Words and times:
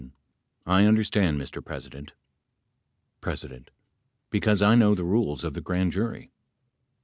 I 0.65 0.85
understand, 0.85 1.39
Mr. 1.39 1.63
President, 1.63 2.13
P. 3.21 3.37
Because 4.31 4.61
I 4.63 4.73
know 4.73 4.95
the 4.95 5.03
rules 5.03 5.43
of 5.43 5.53
the 5.53 5.61
grand 5.61 5.91
jury 5.91 6.31